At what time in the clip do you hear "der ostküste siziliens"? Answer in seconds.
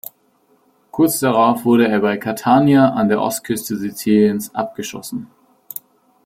3.07-4.55